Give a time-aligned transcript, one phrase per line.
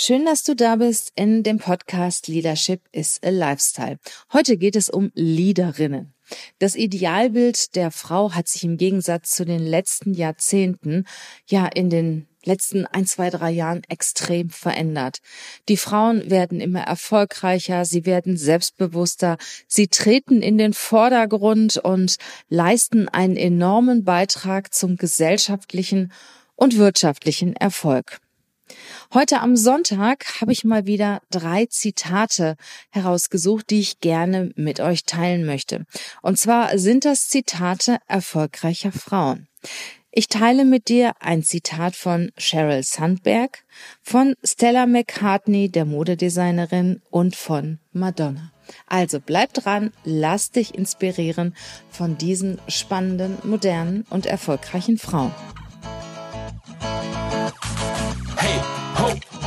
[0.00, 3.98] Schön, dass du da bist in dem Podcast Leadership is a Lifestyle.
[4.32, 6.14] Heute geht es um Leaderinnen.
[6.60, 11.04] Das Idealbild der Frau hat sich im Gegensatz zu den letzten Jahrzehnten,
[11.48, 15.18] ja in den letzten ein, zwei, drei Jahren extrem verändert.
[15.68, 19.36] Die Frauen werden immer erfolgreicher, sie werden selbstbewusster,
[19.66, 22.18] sie treten in den Vordergrund und
[22.48, 26.12] leisten einen enormen Beitrag zum gesellschaftlichen
[26.54, 28.20] und wirtschaftlichen Erfolg.
[29.14, 32.56] Heute am Sonntag habe ich mal wieder drei Zitate
[32.90, 35.86] herausgesucht, die ich gerne mit euch teilen möchte.
[36.22, 39.48] Und zwar sind das Zitate erfolgreicher Frauen.
[40.10, 43.64] Ich teile mit dir ein Zitat von Sheryl Sandberg,
[44.02, 48.52] von Stella McCartney, der Modedesignerin, und von Madonna.
[48.86, 51.54] Also bleib dran, lass dich inspirieren
[51.90, 55.32] von diesen spannenden, modernen und erfolgreichen Frauen.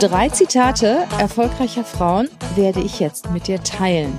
[0.00, 4.18] Drei Zitate erfolgreicher Frauen werde ich jetzt mit dir teilen.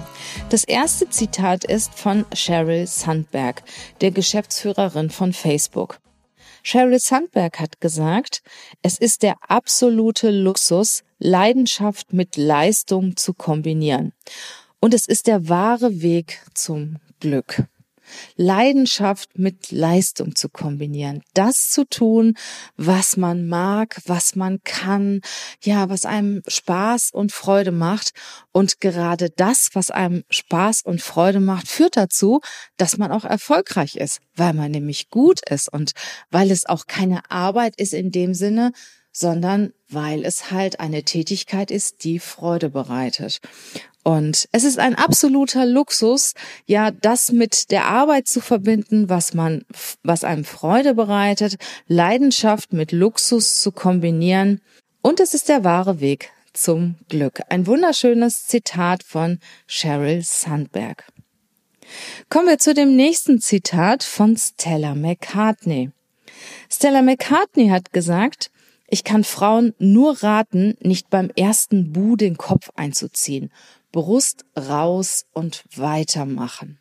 [0.50, 3.64] Das erste Zitat ist von Sheryl Sandberg,
[4.00, 5.98] der Geschäftsführerin von Facebook.
[6.62, 8.44] Sheryl Sandberg hat gesagt,
[8.84, 14.14] es ist der absolute Luxus, Leidenschaft mit Leistung zu kombinieren.
[14.82, 17.64] Und es ist der wahre Weg zum Glück.
[18.36, 22.36] Leidenschaft mit Leistung zu kombinieren, das zu tun,
[22.78, 25.22] was man mag, was man kann,
[25.64, 28.12] ja, was einem Spaß und Freude macht.
[28.52, 32.42] Und gerade das, was einem Spaß und Freude macht, führt dazu,
[32.78, 35.92] dass man auch erfolgreich ist, weil man nämlich gut ist und
[36.30, 38.72] weil es auch keine Arbeit ist in dem Sinne,
[39.12, 43.41] sondern weil es halt eine Tätigkeit ist, die Freude bereitet.
[44.03, 46.34] Und es ist ein absoluter Luxus,
[46.66, 49.63] ja, das mit der Arbeit zu verbinden, was man,
[50.03, 51.57] was einem Freude bereitet,
[51.88, 54.61] Leidenschaft mit Luxus zu kombinieren.
[55.01, 57.41] Und es ist der wahre Weg zum Glück.
[57.50, 61.06] Ein wunderschönes Zitat von Sheryl Sandberg.
[62.29, 65.91] Kommen wir zu dem nächsten Zitat von Stella McCartney.
[66.72, 68.50] Stella McCartney hat gesagt,
[68.88, 73.51] ich kann Frauen nur raten, nicht beim ersten Bu den Kopf einzuziehen
[73.91, 76.79] Brust raus und weitermachen.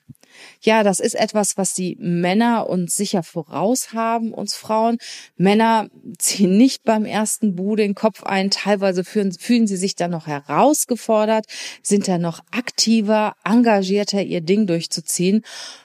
[0.61, 4.99] Ja, das ist etwas, was die Männer uns sicher voraus haben, uns Frauen.
[5.37, 8.51] Männer ziehen nicht beim ersten Bu den Kopf ein.
[8.51, 11.47] Teilweise fühlen, fühlen sie sich dann noch herausgefordert,
[11.83, 15.43] sind dann noch aktiver, engagierter, ihr Ding durchzuziehen.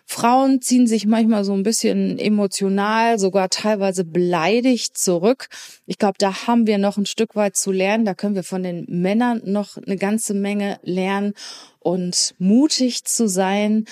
[0.08, 5.48] Frauen ziehen sich manchmal so ein bisschen emotional, sogar teilweise beleidigt zurück.
[5.88, 8.06] Ich glaube, da haben wir noch ein Stück weit zu lernen.
[8.06, 11.34] Da können wir von den Männern noch eine ganze Menge lernen
[11.80, 13.86] und mutig zu sein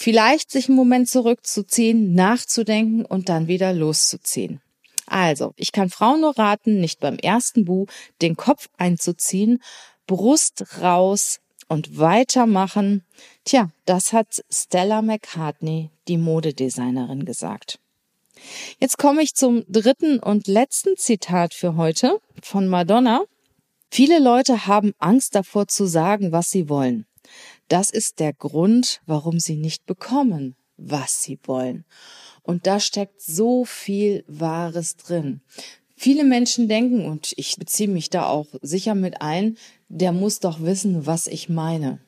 [0.00, 4.62] vielleicht sich einen Moment zurückzuziehen, nachzudenken und dann wieder loszuziehen.
[5.06, 7.84] Also, ich kann Frauen nur raten, nicht beim ersten Bu
[8.22, 9.62] den Kopf einzuziehen,
[10.06, 13.04] Brust raus und weitermachen.
[13.44, 17.78] Tja, das hat Stella McCartney, die Modedesignerin, gesagt.
[18.78, 23.24] Jetzt komme ich zum dritten und letzten Zitat für heute von Madonna.
[23.90, 27.04] Viele Leute haben Angst davor zu sagen, was sie wollen.
[27.70, 31.84] Das ist der Grund, warum sie nicht bekommen, was sie wollen.
[32.42, 35.40] Und da steckt so viel Wahres drin.
[35.94, 39.56] Viele Menschen denken, und ich beziehe mich da auch sicher mit ein,
[39.88, 42.00] der muss doch wissen, was ich meine.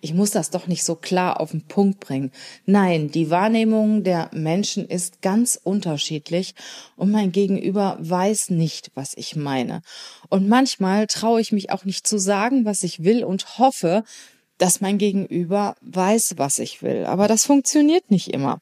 [0.00, 2.32] Ich muss das doch nicht so klar auf den Punkt bringen.
[2.64, 6.54] Nein, die Wahrnehmung der Menschen ist ganz unterschiedlich
[6.96, 9.82] und mein Gegenüber weiß nicht, was ich meine.
[10.30, 14.02] Und manchmal traue ich mich auch nicht zu sagen, was ich will und hoffe,
[14.58, 17.04] dass mein Gegenüber weiß, was ich will.
[17.04, 18.60] Aber das funktioniert nicht immer.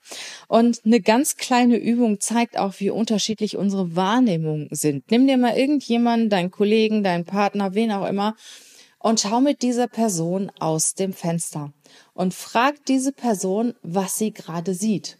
[0.49, 5.11] Und eine ganz kleine Übung zeigt auch, wie unterschiedlich unsere Wahrnehmungen sind.
[5.11, 8.37] Nimm dir mal irgendjemanden, deinen Kollegen, deinen Partner, wen auch immer,
[8.99, 11.73] und schau mit dieser Person aus dem Fenster
[12.15, 15.19] und frag diese Person, was sie gerade sieht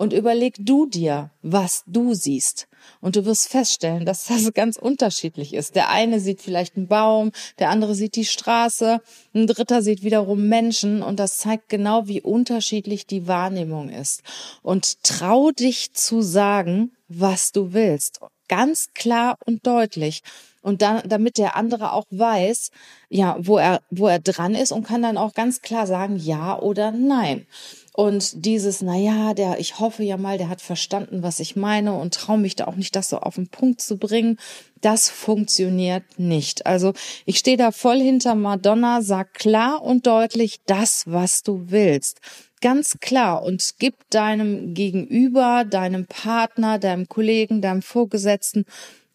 [0.00, 2.68] und überleg du dir, was du siehst.
[3.02, 5.74] Und du wirst feststellen, dass das ganz unterschiedlich ist.
[5.74, 9.02] Der eine sieht vielleicht einen Baum, der andere sieht die Straße,
[9.34, 14.22] ein dritter sieht wiederum Menschen und das zeigt genau, wie unterschiedlich die Wahrnehmung ist.
[14.62, 18.20] Und trau dich zu sagen, was du willst.
[18.48, 20.22] Ganz klar und deutlich
[20.62, 22.70] und dann, damit der andere auch weiß,
[23.08, 26.58] ja, wo er, wo er dran ist und kann dann auch ganz klar sagen, ja
[26.58, 27.46] oder nein.
[27.92, 31.94] Und dieses, na ja, der, ich hoffe ja mal, der hat verstanden, was ich meine
[31.94, 34.38] und traue mich da auch nicht, das so auf den Punkt zu bringen.
[34.80, 36.66] Das funktioniert nicht.
[36.66, 36.92] Also
[37.26, 42.20] ich stehe da voll hinter Madonna, sag klar und deutlich das, was du willst.
[42.60, 48.66] Ganz klar und gib deinem Gegenüber, deinem Partner, deinem Kollegen, deinem Vorgesetzten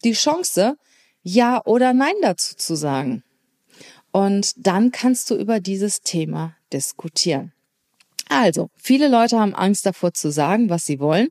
[0.04, 0.76] die Chance,
[1.22, 3.22] ja oder nein dazu zu sagen.
[4.12, 7.52] Und dann kannst du über dieses Thema diskutieren.
[8.28, 11.28] Also, viele Leute haben Angst davor zu sagen, was sie wollen.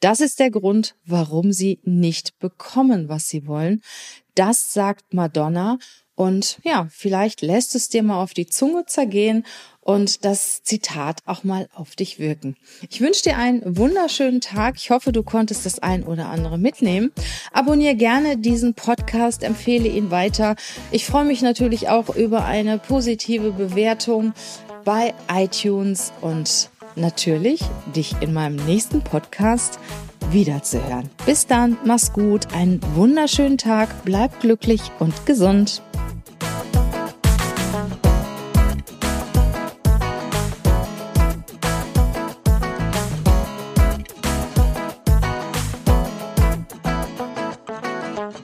[0.00, 3.82] Das ist der Grund, warum sie nicht bekommen, was sie wollen.
[4.34, 5.78] Das sagt Madonna.
[6.14, 9.44] Und ja, vielleicht lässt es dir mal auf die Zunge zergehen
[9.80, 12.56] und das Zitat auch mal auf dich wirken.
[12.90, 14.74] Ich wünsche dir einen wunderschönen Tag.
[14.78, 17.12] Ich hoffe, du konntest das ein oder andere mitnehmen.
[17.52, 20.56] Abonniere gerne diesen Podcast, empfehle ihn weiter.
[20.90, 24.34] Ich freue mich natürlich auch über eine positive Bewertung
[24.88, 27.60] bei iTunes und natürlich
[27.94, 29.78] dich in meinem nächsten Podcast
[30.30, 31.10] wiederzuhören.
[31.26, 35.82] Bis dann, mach's gut, einen wunderschönen Tag, bleib glücklich und gesund.